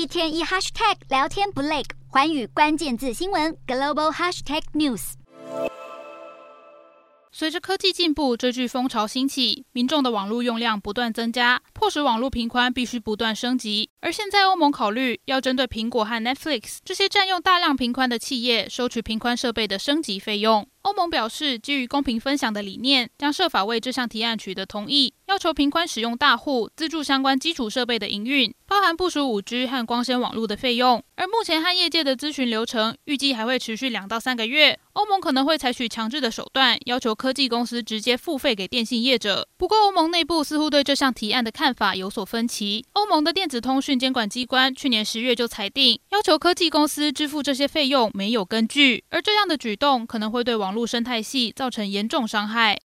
[0.00, 5.12] 一天一 hashtag 聊天不累，寰宇关键字新闻 global hashtag news。
[7.30, 13.90] 随着科技进步，追剧风潮兴起，民众的网络用量不断增加，迫使网络频宽必须不断升级。
[14.00, 20.66] 而现在，欧盟考虑要针对苹果和 Netflix 这些占用大量频宽的企业，收取频宽设备的升级费用。
[20.82, 31.00] 欧盟表示，基于公平分享的理念，将设法为这项提案取得同意，要求平宽使用大户资助相关基础设备的营运，包含部署 5G 和光纤网络的费用。
[31.14, 34.76] 而目前和业界的咨询流程预计还会持续两到三个月。
[34.94, 39.46] 欧盟可能会采取强制的手段，要求科技公司直接付费给电信业者。
[39.56, 42.84] 不过，欧盟内部似乎对这项提案的看法有所分歧。
[42.94, 52.76] 欧盟的电子通讯监管机关去年十月就裁定，要求科技公司支付这些费用没有根据，而这样的举动可能会对网络生态系造成严重伤害。